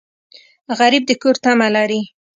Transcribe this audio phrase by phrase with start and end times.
[0.79, 2.01] غریب د کور تمه لري